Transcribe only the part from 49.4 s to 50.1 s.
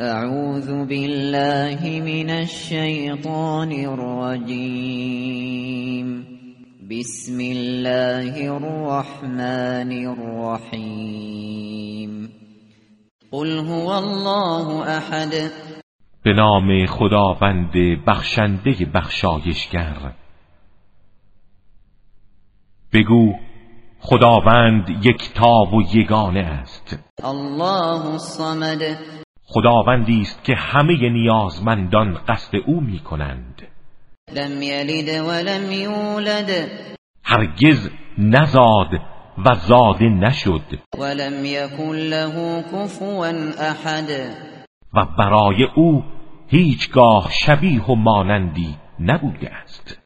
است.